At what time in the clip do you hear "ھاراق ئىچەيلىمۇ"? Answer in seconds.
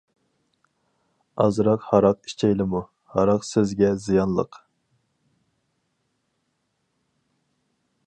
1.89-2.81